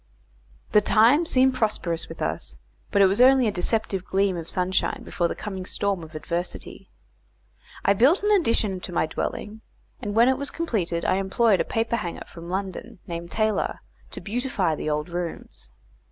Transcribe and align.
The 0.71 0.81
times 0.81 1.29
seemed 1.29 1.53
prosperous 1.53 2.09
with 2.09 2.23
us, 2.23 2.55
but 2.89 3.03
it 3.03 3.05
was 3.05 3.21
only 3.21 3.47
a 3.47 3.51
deceptive 3.51 4.03
gleam 4.03 4.35
of 4.35 4.49
sunshine 4.49 5.03
before 5.03 5.27
the 5.27 5.35
coming 5.35 5.63
storm 5.63 6.01
of 6.01 6.15
adversity. 6.15 6.89
I 7.85 7.93
built 7.93 8.23
an 8.23 8.31
addition 8.31 8.79
to 8.79 8.91
my 8.91 9.05
dwelling; 9.05 9.61
and 10.01 10.15
when 10.15 10.27
it 10.27 10.39
was 10.39 10.49
completed 10.49 11.05
I 11.05 11.17
employed 11.17 11.61
a 11.61 11.63
paperhanger 11.63 12.25
from 12.27 12.49
London 12.49 12.97
named 13.05 13.29
Taylor, 13.29 13.81
to 14.09 14.21
beautify 14.21 14.73
the 14.73 14.89
old 14.89 15.07
rooms. 15.07 15.69